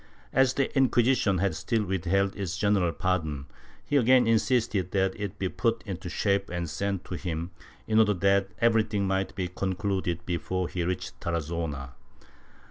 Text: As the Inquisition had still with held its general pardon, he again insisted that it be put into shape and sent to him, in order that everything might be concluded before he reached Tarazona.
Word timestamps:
As 0.33 0.55
the 0.55 0.75
Inquisition 0.75 1.37
had 1.37 1.53
still 1.55 1.83
with 1.85 2.05
held 2.05 2.35
its 2.35 2.57
general 2.57 2.91
pardon, 2.91 3.45
he 3.85 3.97
again 3.97 4.25
insisted 4.25 4.89
that 4.93 5.13
it 5.15 5.37
be 5.37 5.47
put 5.47 5.83
into 5.85 6.09
shape 6.09 6.49
and 6.49 6.67
sent 6.67 7.05
to 7.05 7.13
him, 7.15 7.51
in 7.85 7.99
order 7.99 8.15
that 8.15 8.49
everything 8.57 9.05
might 9.05 9.35
be 9.35 9.47
concluded 9.47 10.25
before 10.25 10.67
he 10.69 10.81
reached 10.83 11.19
Tarazona. 11.21 11.91